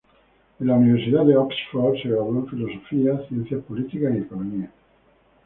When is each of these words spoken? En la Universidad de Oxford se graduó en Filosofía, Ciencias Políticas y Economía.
En 0.59 0.65
la 0.65 0.73
Universidad 0.73 1.23
de 1.27 1.37
Oxford 1.37 1.93
se 2.01 2.09
graduó 2.09 2.39
en 2.39 2.47
Filosofía, 2.47 3.21
Ciencias 3.27 3.61
Políticas 3.63 4.11
y 4.15 4.17
Economía. 4.17 4.71